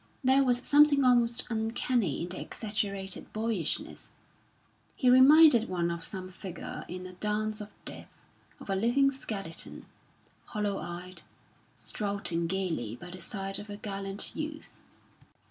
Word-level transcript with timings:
There 0.23 0.43
was 0.43 0.57
something 0.57 1.05
almost 1.05 1.45
uncanny 1.51 2.23
in 2.23 2.29
the 2.29 2.41
exaggerated 2.41 3.31
boyishness; 3.33 4.09
he 4.95 5.11
reminded 5.11 5.69
one 5.69 5.91
of 5.91 6.03
some 6.03 6.27
figure 6.31 6.85
in 6.87 7.05
a 7.05 7.13
dance 7.13 7.61
of 7.61 7.69
death, 7.85 8.09
of 8.59 8.71
a 8.71 8.75
living 8.75 9.11
skeleton, 9.11 9.85
hollow 10.45 10.79
eyed, 10.79 11.21
strutting 11.75 12.47
gaily 12.47 12.95
by 12.95 13.11
the 13.11 13.19
side 13.19 13.59
of 13.59 13.69
a 13.69 13.77
gallant 13.77 14.35
youth. 14.35 14.79